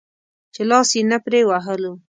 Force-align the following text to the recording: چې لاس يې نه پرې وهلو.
چې 0.53 0.61
لاس 0.69 0.89
يې 0.97 1.01
نه 1.11 1.17
پرې 1.25 1.41
وهلو. 1.49 1.93